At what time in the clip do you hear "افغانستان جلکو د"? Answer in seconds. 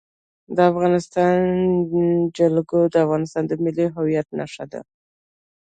0.71-2.95